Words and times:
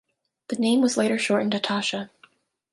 The 0.47 0.55
name 0.55 0.81
was 0.81 0.97
later 0.97 1.19
shortened 1.19 1.51
to 1.51 1.59
Tasha. 1.59 2.09